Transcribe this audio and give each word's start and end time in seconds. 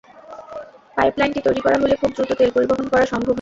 পাইপলাইনটি 0.97 1.39
তৈরি 1.47 1.61
করা 1.65 1.77
হলে 1.81 1.95
খুব 2.01 2.11
দ্রুত 2.15 2.31
তেল 2.39 2.49
পরিবহন 2.55 2.85
করা 2.91 3.05
সম্ভব 3.05 3.19
হবে। 3.19 3.29